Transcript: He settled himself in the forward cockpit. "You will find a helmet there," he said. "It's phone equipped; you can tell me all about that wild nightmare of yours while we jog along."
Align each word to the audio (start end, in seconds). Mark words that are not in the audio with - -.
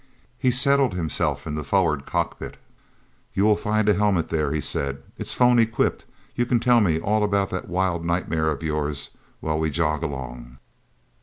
He 0.39 0.49
settled 0.49 0.95
himself 0.95 1.45
in 1.45 1.53
the 1.53 1.63
forward 1.63 2.07
cockpit. 2.07 2.57
"You 3.35 3.45
will 3.45 3.55
find 3.55 3.87
a 3.87 3.93
helmet 3.93 4.29
there," 4.29 4.51
he 4.51 4.59
said. 4.59 5.03
"It's 5.19 5.35
phone 5.35 5.59
equipped; 5.59 6.05
you 6.35 6.47
can 6.47 6.59
tell 6.59 6.81
me 6.81 6.99
all 6.99 7.23
about 7.23 7.51
that 7.51 7.69
wild 7.69 8.03
nightmare 8.03 8.49
of 8.49 8.63
yours 8.63 9.11
while 9.41 9.59
we 9.59 9.69
jog 9.69 10.01
along." 10.01 10.57